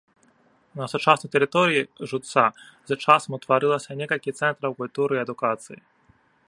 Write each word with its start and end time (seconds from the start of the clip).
На 0.79 0.85
сучаснай 0.93 1.31
тэрыторыі 1.35 1.89
жудца 2.13 2.45
з 2.91 2.99
часам 3.03 3.31
утварылася 3.39 3.91
некалькі 4.01 4.35
цэнтраў 4.39 4.71
культуры 4.83 5.13
і 5.21 5.25
адукацыі. 5.29 5.79